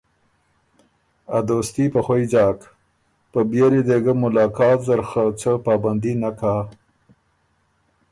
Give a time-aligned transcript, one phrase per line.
[1.37, 2.59] ا دوستي په خوئ ځاک،
[3.31, 6.57] په بيېلی دې ګۀ ملاقات زر خه څۀ پابندي نک هۀ۔